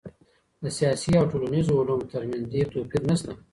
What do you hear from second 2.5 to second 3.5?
ډېر توپیر نسته.